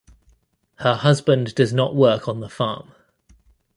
[0.77, 2.91] Her husband does not work on the farm.